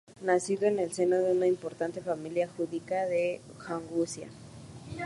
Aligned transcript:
Nacido 0.23 0.65
en 0.67 0.79
el 0.79 0.91
seno 0.91 1.17
de 1.17 1.31
una 1.31 1.45
importante 1.45 2.01
familia 2.01 2.49
judía 2.57 3.05
de 3.05 3.39
Maguncia. 3.69 4.29